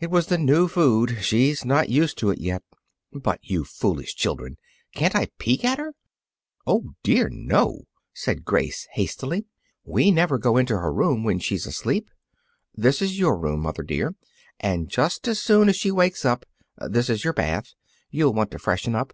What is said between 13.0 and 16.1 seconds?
is your room, mother dear. And just as soon as she